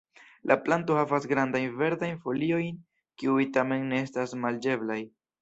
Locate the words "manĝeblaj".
4.49-4.99